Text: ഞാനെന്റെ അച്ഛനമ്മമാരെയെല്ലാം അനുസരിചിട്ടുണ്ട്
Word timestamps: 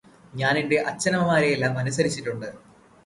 ഞാനെന്റെ 0.33 0.77
അച്ഛനമ്മമാരെയെല്ലാം 0.81 1.77
അനുസരിചിട്ടുണ്ട് 1.77 2.49